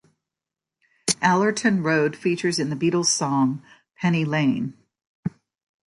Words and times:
Allerton 1.21 1.83
Road 1.83 2.15
features 2.15 2.57
in 2.57 2.71
the 2.71 2.75
Beatles' 2.75 3.05
song, 3.05 3.61
"Penny 3.99 4.25
Lane". 4.25 4.73